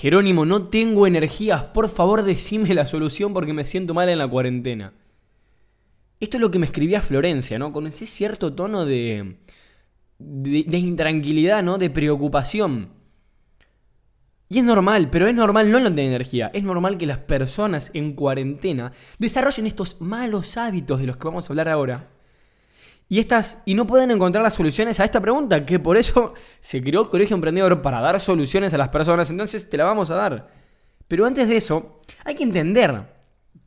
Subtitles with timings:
[0.00, 4.26] Jerónimo, no tengo energías, por favor decime la solución porque me siento mal en la
[4.26, 4.94] cuarentena.
[6.20, 7.70] Esto es lo que me escribía Florencia, ¿no?
[7.70, 9.36] Con ese cierto tono de,
[10.18, 11.76] de, intranquilidad, ¿no?
[11.76, 12.94] De preocupación.
[14.48, 16.50] Y es normal, pero es normal no no tener energía.
[16.54, 21.44] Es normal que las personas en cuarentena desarrollen estos malos hábitos de los que vamos
[21.44, 22.08] a hablar ahora.
[23.10, 26.80] Y, estas, y no pueden encontrar las soluciones a esta pregunta, que por eso se
[26.80, 30.48] creó Colegio Emprendedor para dar soluciones a las personas, entonces te la vamos a dar.
[31.08, 33.02] Pero antes de eso, hay que entender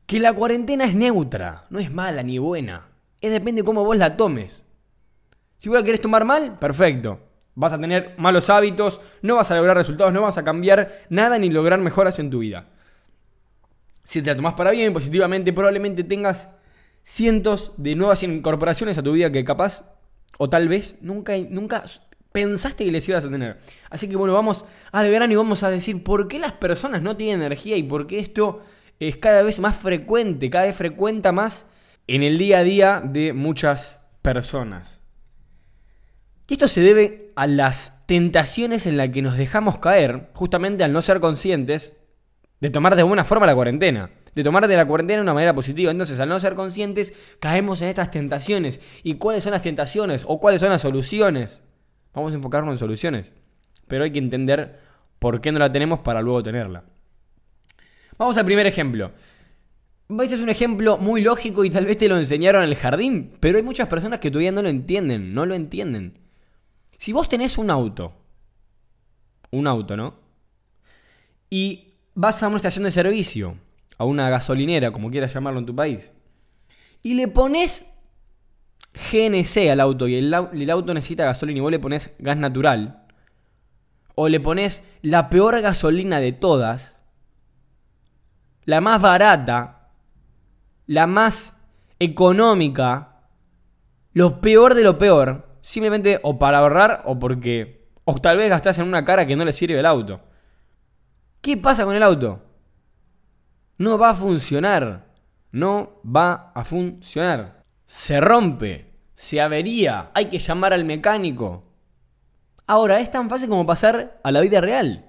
[0.06, 2.88] que la cuarentena es neutra, no es mala ni buena.
[3.20, 4.64] Es depende de cómo vos la tomes.
[5.58, 7.20] Si vos la querés tomar mal, perfecto.
[7.56, 11.38] Vas a tener malos hábitos, no vas a lograr resultados, no vas a cambiar nada
[11.38, 12.68] ni lograr mejoras en tu vida.
[14.06, 16.50] Si te la tomás para bien, positivamente, probablemente tengas
[17.04, 19.84] cientos de nuevas incorporaciones a tu vida que capaz,
[20.38, 21.84] o tal vez, nunca, nunca
[22.32, 23.58] pensaste que les ibas a tener.
[23.90, 27.16] Así que bueno, vamos al verano y vamos a decir por qué las personas no
[27.16, 28.62] tienen energía y por qué esto
[29.00, 31.70] es cada vez más frecuente, cada vez frecuenta más
[32.08, 35.00] en el día a día de muchas personas.
[36.48, 40.92] Y esto se debe a las tentaciones en las que nos dejamos caer, justamente al
[40.92, 41.98] no ser conscientes
[42.60, 45.54] de tomar de buena forma la cuarentena, de tomar de la cuarentena de una manera
[45.54, 45.92] positiva.
[45.92, 48.80] Entonces, al no ser conscientes, caemos en estas tentaciones.
[49.04, 51.62] ¿Y cuáles son las tentaciones o cuáles son las soluciones?
[52.14, 53.34] Vamos a enfocarnos en soluciones,
[53.88, 54.80] pero hay que entender
[55.20, 56.84] por qué no la tenemos para luego tenerla.
[58.18, 59.12] Vamos al primer ejemplo.
[60.22, 63.36] Este es un ejemplo muy lógico y tal vez te lo enseñaron en el jardín,
[63.40, 66.20] pero hay muchas personas que todavía no lo entienden, no lo entienden.
[66.98, 68.14] Si vos tenés un auto,
[69.52, 70.16] un auto, ¿no?
[71.50, 73.58] Y vas a una estación de servicio,
[73.98, 76.12] a una gasolinera, como quieras llamarlo en tu país,
[77.02, 77.92] y le pones
[78.94, 83.06] GNC al auto y el, el auto necesita gasolina y vos le pones gas natural,
[84.16, 87.00] o le pones la peor gasolina de todas,
[88.66, 89.90] la más barata,
[90.86, 91.58] la más
[92.00, 93.28] económica,
[94.14, 97.88] lo peor de lo peor, Simplemente o para ahorrar o porque...
[98.04, 100.20] O tal vez gastás en una cara que no le sirve el auto.
[101.40, 102.44] ¿Qué pasa con el auto?
[103.78, 105.14] No va a funcionar.
[105.52, 107.64] No va a funcionar.
[107.86, 108.94] Se rompe.
[109.14, 110.12] Se avería.
[110.14, 111.64] Hay que llamar al mecánico.
[112.66, 115.06] Ahora, es tan fácil como pasar a la vida real.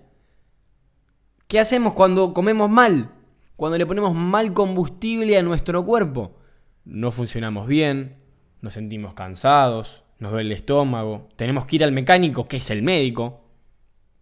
[1.47, 3.11] ¿Qué hacemos cuando comemos mal?
[3.57, 6.37] Cuando le ponemos mal combustible a nuestro cuerpo.
[6.85, 8.17] No funcionamos bien,
[8.61, 12.83] nos sentimos cansados, nos duele el estómago, tenemos que ir al mecánico, que es el
[12.83, 13.44] médico.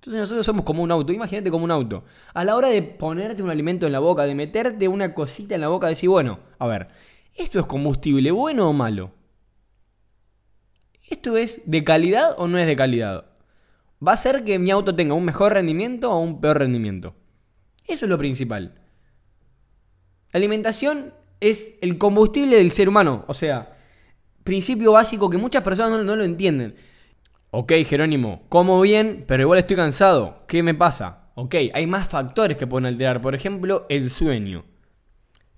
[0.02, 2.02] Entonces nosotros somos como un auto, imagínate como un auto.
[2.34, 5.60] A la hora de ponerte un alimento en la boca, de meterte una cosita en
[5.60, 6.88] la boca, decir, bueno, a ver,
[7.36, 9.12] ¿esto es combustible bueno o malo?
[11.08, 13.26] ¿Esto es de calidad o no es de calidad?
[14.04, 17.14] ¿Va a hacer que mi auto tenga un mejor rendimiento o un peor rendimiento?
[17.86, 18.74] Eso es lo principal.
[20.32, 23.76] La alimentación es el combustible del ser humano, o sea,
[24.42, 26.74] principio básico que muchas personas no, lo entienden.
[27.54, 30.46] Ok, Jerónimo, como bien, pero igual estoy cansado.
[30.48, 31.28] ¿Qué me pasa?
[31.34, 33.20] Ok, hay más factores que pueden alterar.
[33.20, 34.64] Por ejemplo, el sueño.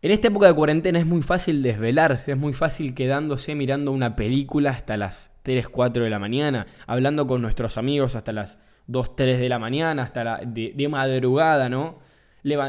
[0.02, 4.16] En esta época de cuarentena es muy fácil desvelarse, es muy fácil quedándose mirando una
[4.16, 9.14] película hasta las 3, 4 de la mañana, hablando con nuestros amigos hasta las 2,
[9.14, 12.00] 3 de la mañana, hasta la, de, madrugada, ¿no?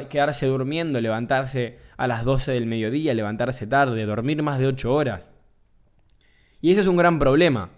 [0.08, 5.32] quedarse durmiendo, levantarse a las 12 del mediodía, levantarse tarde, dormir más de 8 horas.
[6.62, 7.72] Y eso es un gran problema.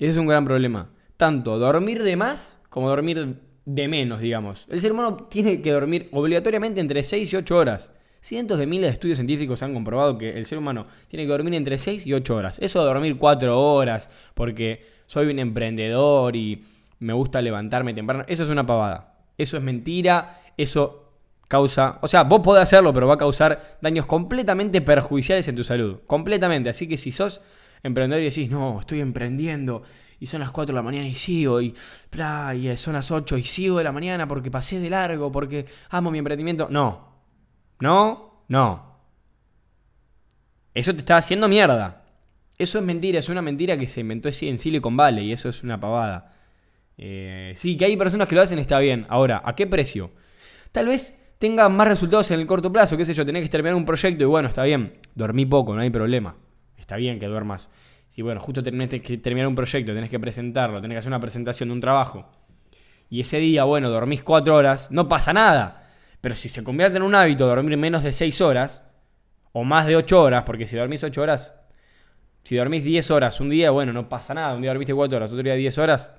[0.00, 0.88] Ese es un gran problema.
[1.18, 4.66] Tanto dormir de más como dormir de menos, digamos.
[4.70, 7.90] El ser humano tiene que dormir obligatoriamente entre 6 y 8 horas.
[8.22, 11.52] Cientos de miles de estudios científicos han comprobado que el ser humano tiene que dormir
[11.52, 12.58] entre 6 y 8 horas.
[12.60, 16.64] Eso de dormir 4 horas porque soy un emprendedor y
[16.98, 19.18] me gusta levantarme temprano, eso es una pavada.
[19.36, 21.12] Eso es mentira, eso
[21.48, 25.64] causa, o sea, vos podés hacerlo, pero va a causar daños completamente perjudiciales en tu
[25.64, 26.70] salud, completamente.
[26.70, 27.40] Así que si sos
[27.82, 29.82] emprendedor y decís, no, estoy emprendiendo
[30.20, 31.74] y son las 4 de la mañana y sigo y,
[32.54, 36.10] y son las 8 y sigo de la mañana porque pasé de largo, porque amo
[36.10, 36.68] mi emprendimiento.
[36.70, 37.08] No,
[37.80, 38.90] no, no.
[40.74, 42.04] Eso te está haciendo mierda.
[42.58, 45.64] Eso es mentira, es una mentira que se inventó en Silicon Valley y eso es
[45.64, 46.36] una pavada.
[46.98, 49.06] Eh, sí, que hay personas que lo hacen, está bien.
[49.08, 50.10] Ahora, ¿a qué precio?
[50.70, 53.74] Tal vez tenga más resultados en el corto plazo, qué sé yo, tenés que terminar
[53.74, 56.36] un proyecto y bueno, está bien, dormí poco, no hay problema
[56.80, 57.70] está bien que duermas.
[58.08, 61.20] Si, bueno, justo tenés que terminar un proyecto, tenés que presentarlo, tenés que hacer una
[61.20, 62.28] presentación de un trabajo,
[63.10, 65.88] y ese día, bueno, dormís cuatro horas, no pasa nada.
[66.20, 68.82] Pero si se convierte en un hábito dormir menos de seis horas,
[69.52, 71.54] o más de ocho horas, porque si dormís ocho horas,
[72.44, 74.54] si dormís diez horas un día, bueno, no pasa nada.
[74.54, 76.12] Un día dormiste cuatro horas, otro día diez horas,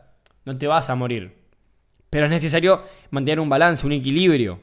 [0.43, 1.33] no te vas a morir.
[2.09, 4.59] Pero es necesario mantener un balance, un equilibrio.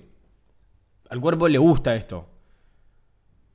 [1.08, 2.28] Al cuerpo le gusta esto.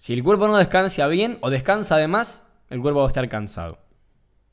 [0.03, 3.79] Si el cuerpo no descansa bien o descansa además, el cuerpo va a estar cansado.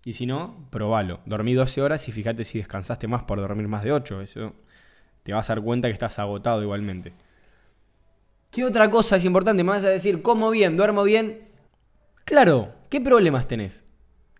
[0.05, 1.23] Y si no, probalo.
[1.26, 4.20] Dormí 12 horas y fíjate si descansaste más por dormir más de 8.
[4.20, 4.52] Eso
[5.25, 7.14] te vas a dar cuenta que estás agotado igualmente.
[8.52, 9.64] ¿Qué otra cosa es importante?
[9.64, 10.76] Me vas a decir, ¿como bien?
[10.76, 11.49] ¿Duermo bien?
[12.25, 13.82] Claro, ¿qué problemas tenés?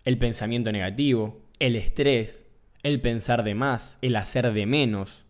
[0.05, 2.47] El pensamiento negativo, el estrés,
[2.85, 5.25] el pensar de más, el hacer de menos.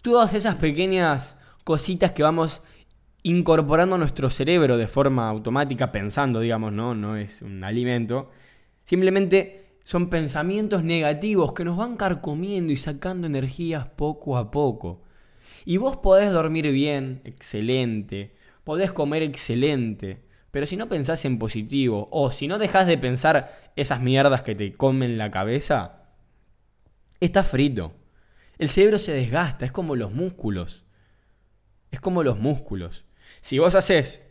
[0.00, 2.62] Todas esas pequeñas cositas que vamos
[3.22, 8.30] incorporando nuestro cerebro de forma automática, pensando, digamos, no, no es un alimento.
[8.84, 15.02] Simplemente son pensamientos negativos que nos van carcomiendo y sacando energías poco a poco.
[15.64, 18.34] Y vos podés dormir bien, excelente,
[18.64, 23.72] podés comer excelente, pero si no pensás en positivo, o si no dejás de pensar
[23.76, 26.02] esas mierdas que te comen la cabeza,
[27.20, 27.94] estás frito.
[28.58, 30.84] El cerebro se desgasta, es como los músculos.
[31.90, 33.04] Es como los músculos.
[33.40, 34.22] Si vos haces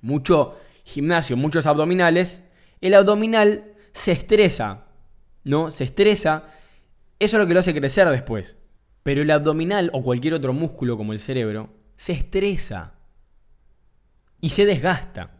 [0.00, 2.44] mucho gimnasio, muchos abdominales,
[2.80, 4.86] el abdominal se estresa,
[5.44, 5.70] ¿no?
[5.70, 6.44] Se estresa,
[7.18, 8.56] eso es lo que lo hace crecer después.
[9.02, 12.94] Pero el abdominal o cualquier otro músculo como el cerebro se estresa
[14.40, 15.30] y se desgasta.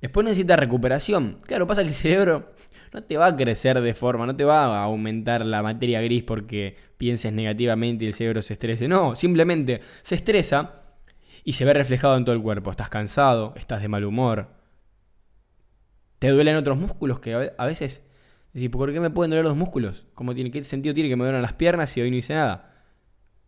[0.00, 1.38] Después necesita recuperación.
[1.44, 2.52] Claro, pasa que el cerebro
[2.92, 6.22] no te va a crecer de forma, no te va a aumentar la materia gris
[6.22, 8.88] porque pienses negativamente y el cerebro se estrese.
[8.88, 10.85] No, simplemente se estresa
[11.46, 12.72] y se ve reflejado en todo el cuerpo.
[12.72, 14.48] Estás cansado, estás de mal humor.
[16.18, 18.04] Te duelen otros músculos que a veces
[18.52, 20.06] decís, ¿por qué me pueden doler los músculos?
[20.14, 22.74] ¿Cómo tiene, ¿Qué sentido tiene que me duelen las piernas si hoy no hice nada?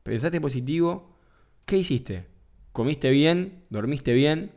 [0.04, 1.18] Pensaste positivo.
[1.64, 2.26] ¿Qué hiciste?
[2.70, 3.64] ¿Comiste bien?
[3.68, 4.52] ¿Dormiste bien?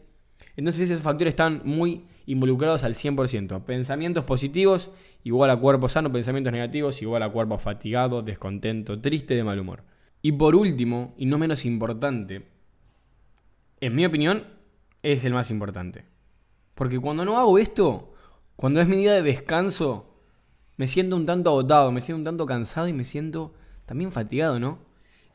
[0.55, 3.65] Entonces esos factores están muy involucrados al 100%.
[3.65, 4.91] Pensamientos positivos
[5.23, 9.83] igual a cuerpo sano, pensamientos negativos igual a cuerpo fatigado, descontento, triste, de mal humor.
[10.21, 12.60] Y por último, y no menos importante,
[13.81, 14.45] en mi opinión,
[15.03, 16.05] es el más importante.
[16.75, 18.13] Porque cuando no hago esto,
[18.55, 20.15] cuando es mi día de descanso,
[20.77, 23.53] me siento un tanto agotado, me siento un tanto cansado y me siento
[23.85, 24.79] también fatigado, ¿no?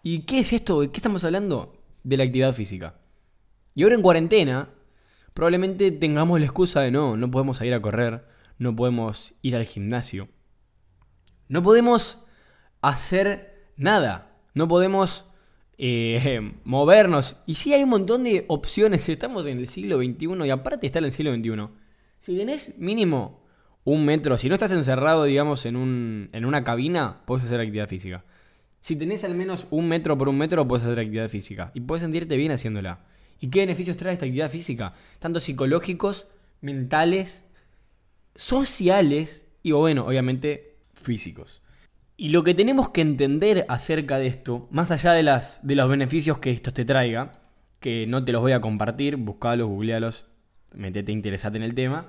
[0.02, 0.80] ¿Y qué es esto?
[0.80, 1.76] ¿De qué estamos hablando?
[2.04, 2.94] De la actividad física.
[3.74, 4.70] Y ahora en cuarentena,
[5.34, 8.24] probablemente tengamos la excusa de no, no podemos ir a correr,
[8.58, 10.28] no podemos ir al gimnasio.
[11.48, 12.18] No podemos
[12.80, 14.38] hacer nada.
[14.54, 15.25] No podemos
[15.78, 17.36] eh, movernos.
[17.46, 19.08] Y sí hay un montón de opciones.
[19.08, 21.68] Estamos en el siglo XXI y aparte está en el siglo XXI.
[22.18, 23.42] Si tenés mínimo
[23.84, 27.88] un metro, si no estás encerrado, digamos, en, un, en una cabina, puedes hacer actividad
[27.88, 28.24] física.
[28.80, 31.70] Si tenés al menos un metro por un metro, puedes hacer actividad física.
[31.74, 33.04] Y puedes sentirte bien haciéndola.
[33.40, 34.94] ¿Y qué beneficios trae esta actividad física?
[35.18, 36.26] Tanto psicológicos,
[36.60, 37.44] mentales,
[38.34, 41.62] sociales y, bueno, obviamente físicos.
[42.16, 45.88] Y lo que tenemos que entender acerca de esto, más allá de, las, de los
[45.88, 47.32] beneficios que esto te traiga,
[47.78, 50.26] que no te los voy a compartir, buscalos, googlealos,
[50.72, 52.06] metete, interesate en el tema.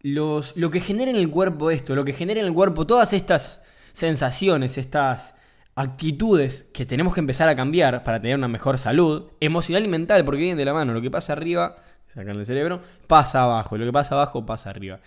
[0.00, 3.12] Los, lo que genera en el cuerpo esto, lo que genera en el cuerpo todas
[3.12, 3.62] estas
[3.92, 5.34] sensaciones, estas
[5.74, 10.24] actitudes que tenemos que empezar a cambiar para tener una mejor salud, emocional y mental,
[10.24, 10.94] porque vienen de la mano.
[10.94, 11.76] Lo que pasa arriba,
[12.08, 13.76] sacan el cerebro, pasa abajo.
[13.76, 15.00] Lo que pasa abajo, pasa arriba.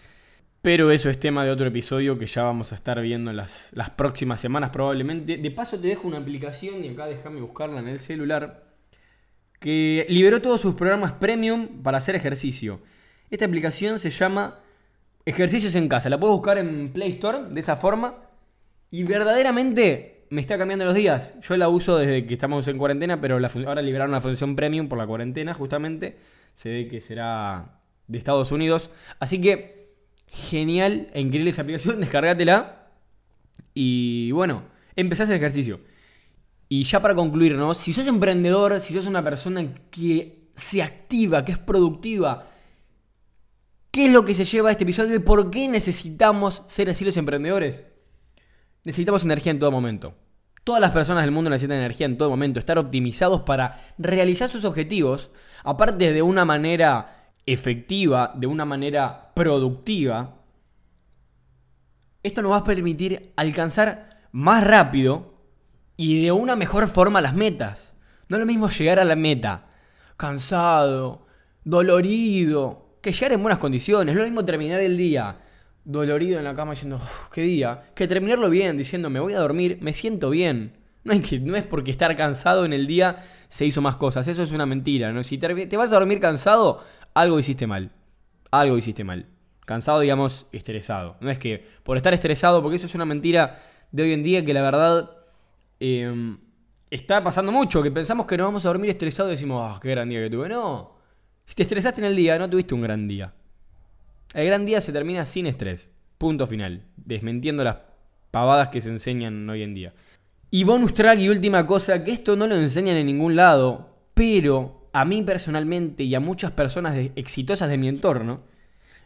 [0.62, 3.92] Pero eso es tema de otro episodio que ya vamos a estar viendo las, las
[3.92, 5.38] próximas semanas probablemente.
[5.38, 8.66] De paso te dejo una aplicación, y acá déjame buscarla en el celular,
[9.60, 12.82] que liberó todos sus programas premium para hacer ejercicio.
[13.30, 14.60] Esta aplicación se llama
[15.26, 16.10] Ejercicios en Casa.
[16.10, 18.16] La puedes buscar en Play Store de esa forma.
[18.92, 21.36] Y verdaderamente me está cambiando los días.
[21.42, 24.98] Yo la uso desde que estamos en cuarentena, pero ahora liberaron una función premium por
[24.98, 26.18] la cuarentena, justamente.
[26.54, 28.90] Se ve que será de Estados Unidos.
[29.20, 29.79] Así que,
[30.32, 32.00] genial e increíble esa aplicación.
[32.02, 32.88] Descargátela.
[33.74, 34.64] Y bueno,
[34.96, 35.82] empezás el ejercicio.
[36.68, 37.74] Y ya para concluir, ¿no?
[37.74, 42.48] Si sos emprendedor, si sos una persona que se activa, que es productiva,
[43.92, 47.04] ¿qué es lo que se lleva a este episodio y por qué necesitamos ser así
[47.06, 47.84] los emprendedores?
[48.84, 50.16] necesitamos energía en todo momento.
[50.64, 54.66] Todas las personas del mundo necesitan energía en todo momento, estar optimizados para realizar sus
[54.66, 55.30] objetivos,
[55.64, 57.19] aparte de una manera
[57.54, 60.36] efectiva, de una manera productiva.
[62.24, 65.34] Esto nos va a permitir alcanzar más rápido
[65.98, 67.96] y de una mejor forma las metas.
[68.28, 69.66] No es lo mismo llegar a la meta
[70.18, 71.26] cansado,
[71.64, 74.14] dolorido, que llegar en buenas condiciones.
[74.14, 75.38] No es lo mismo terminar el día
[75.86, 77.00] dolorido en la cama diciendo,
[77.34, 80.78] qué día, que terminarlo bien, diciendo, me voy a dormir, me siento bien.
[81.04, 84.28] No, hay que, no es porque estar cansado en el día se hizo más cosas,
[84.28, 85.12] eso es una mentira.
[85.14, 85.24] ¿no?
[85.24, 87.92] Si te vas a dormir cansado, algo hiciste mal.
[88.52, 89.28] Algo hiciste mal.
[89.66, 91.18] Cansado, digamos, estresado.
[91.22, 93.62] No es que por estar estresado, porque eso es una mentira
[93.92, 95.12] de hoy en día que la verdad
[95.80, 96.38] em,
[96.90, 99.90] está pasando mucho, que pensamos que nos vamos a dormir estresados y decimos, ah, qué
[99.90, 100.50] gran día que tuve.
[100.50, 100.96] No,
[101.46, 103.34] si te estresaste en el día, no tuviste un gran día.
[104.34, 105.90] El gran día se termina sin estrés.
[106.18, 106.84] Punto final.
[106.98, 107.78] Desmentiendo las
[108.32, 109.94] pavadas que se enseñan hoy en día.
[110.52, 114.79] Y bonus track y última cosa, que esto no lo enseñan en ningún lado, pero
[114.94, 118.42] a mí personalmente y a muchas personas exitosas de mi entorno,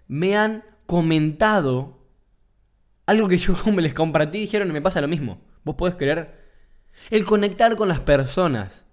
[0.08, 2.00] me han comentado
[3.06, 5.42] algo que yo como les compartí dijeron me pasa lo mismo.
[5.64, 6.44] ¿Vos podés creer?
[7.10, 8.86] El conectar con las personas.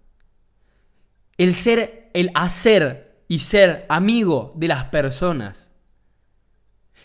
[1.36, 5.70] El ser, el hacer y ser amigo de las personas.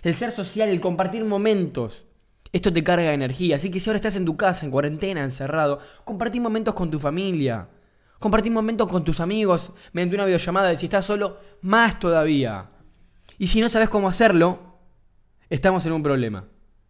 [0.04, 2.06] El ser social, el compartir momentos.
[2.52, 3.56] Esto te carga energía.
[3.56, 7.00] Así que si ahora estás en tu casa, en cuarentena, encerrado, compartí momentos con tu
[7.00, 7.70] familia.
[8.20, 10.74] Compartí momentos con tus amigos mediante una videollamada.
[10.74, 12.70] Y si estás solo, más todavía.
[13.38, 14.78] Y si no sabes cómo hacerlo,
[15.50, 16.46] estamos en un problema.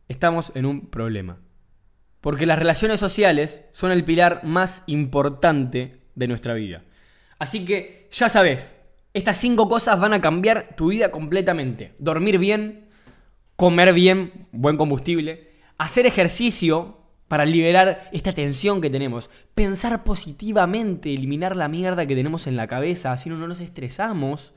[0.07, 1.39] Estamos en un problema.
[2.21, 6.83] Porque las relaciones sociales son el pilar más importante de nuestra vida.
[7.39, 8.75] Así que ya sabes,
[9.13, 11.93] estas cinco cosas van a cambiar tu vida completamente.
[11.99, 12.89] Dormir bien,
[13.55, 21.55] comer bien, buen combustible, hacer ejercicio para liberar esta tensión que tenemos, pensar positivamente, eliminar
[21.55, 24.53] la mierda que tenemos en la cabeza, así no nos estresamos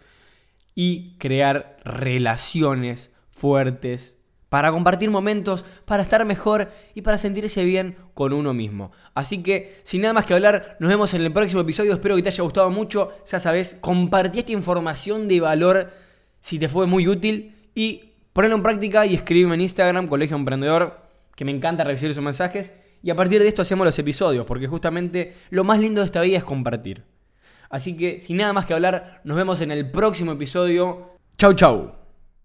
[0.75, 8.33] y crear relaciones fuertes para compartir momentos, para estar mejor y para sentirse bien con
[8.33, 8.93] uno mismo.
[9.15, 11.93] Así que, sin nada más que hablar, nos vemos en el próximo episodio.
[11.93, 13.13] Espero que te haya gustado mucho.
[13.31, 15.91] Ya sabes, compartí esta información de valor
[16.41, 21.08] si te fue muy útil y ponelo en práctica y escríbeme en Instagram, Colegio Emprendedor,
[21.39, 22.75] que me encanta recibir sus mensajes.
[23.01, 26.21] Y a partir de esto hacemos los episodios, porque justamente lo más lindo de esta
[26.21, 27.05] vida es compartir.
[27.71, 31.13] Así que, sin nada más que hablar, nos vemos en el próximo episodio.
[31.37, 32.08] Chau, chau.